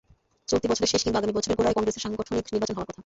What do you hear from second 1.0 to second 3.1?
কিংবা আগামী বছরের গোড়ায় কংগ্রেসের সাংগঠনিক নির্বাচন হওয়ার কথা।